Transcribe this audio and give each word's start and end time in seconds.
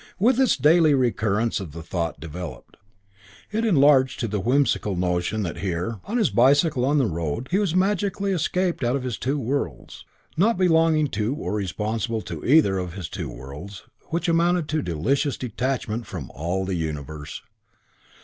With 0.17 0.39
its 0.39 0.57
daily 0.57 0.95
recurrence 0.95 1.59
the 1.59 1.83
thought 1.83 2.19
developed: 2.19 2.75
it 3.51 3.63
enlarged 3.63 4.19
to 4.21 4.27
the 4.27 4.39
whimsical 4.39 4.95
notion 4.95 5.43
that 5.43 5.59
here, 5.59 5.99
on 6.05 6.17
his 6.17 6.31
bicycle 6.31 6.83
on 6.85 6.97
the 6.97 7.05
road, 7.05 7.49
he 7.51 7.59
was 7.59 7.75
magically 7.75 8.31
escaped 8.31 8.83
out 8.83 8.95
of 8.95 9.03
his 9.03 9.19
two 9.19 9.37
worlds, 9.37 10.03
not 10.35 10.57
belonging 10.57 11.07
to 11.09 11.35
or 11.35 11.53
responsible 11.53 12.21
to 12.23 12.43
either 12.43 12.79
of 12.79 12.93
his 12.93 13.09
two 13.09 13.29
worlds, 13.29 13.83
which 14.07 14.27
amounted 14.27 14.67
to 14.69 14.81
delicious 14.81 15.37
detachment 15.37 16.07
from 16.07 16.31
all 16.33 16.65
the 16.65 16.73
universe. 16.73 17.43